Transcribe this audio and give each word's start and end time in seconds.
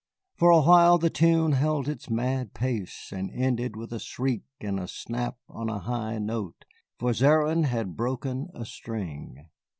For 0.33 0.49
a 0.49 0.61
while 0.63 0.97
the 0.97 1.11
tune 1.11 1.51
held 1.51 1.87
its 1.87 2.09
mad 2.09 2.55
pace, 2.55 3.11
and 3.11 3.29
ended 3.29 3.75
with 3.75 3.93
a 3.93 3.99
shriek 3.99 4.41
and 4.59 4.79
a 4.79 4.87
snap 4.87 5.37
on 5.47 5.69
a 5.69 5.77
high 5.77 6.17
note, 6.17 6.65
for 6.97 7.11
Zéron 7.11 7.65
had 7.65 7.95
broken 7.95 8.47
a 8.55 8.65
string. 8.65 9.49